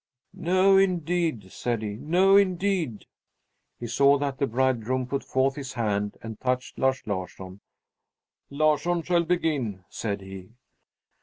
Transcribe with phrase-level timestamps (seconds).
[0.33, 1.91] "No, indeed!" said he.
[1.93, 3.05] "No, indeed!"
[3.79, 7.59] He saw that the bridegroom put forth his hand and touched Lars Larsson.
[8.49, 10.53] "Larsson shall begin," said he.